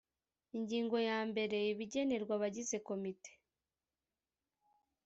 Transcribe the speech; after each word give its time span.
ingingo 0.57 0.97
ya 1.09 1.19
mbere 1.29 1.57
ibigenerwa 1.71 2.31
abagize 2.37 2.77
komite 2.87 3.31